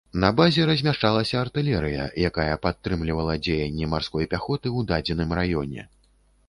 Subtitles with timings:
[0.21, 5.81] На базе размяшчалася артылерыя, якая падтрымлівала дзеянні марской пяхоты ў дадзеным раёне.